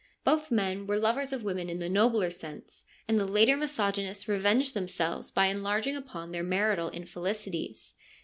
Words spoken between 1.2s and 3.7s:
of women in the nobler sense, and the later